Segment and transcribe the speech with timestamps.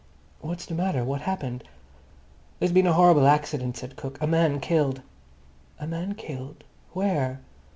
[0.39, 1.03] "What's the matter?
[1.03, 1.63] What's happened?"
[2.57, 4.17] "There's been a horrible accident," said Cook.
[4.19, 5.03] "A man killed."
[5.79, 6.63] "A man killed!
[6.93, 7.39] Where?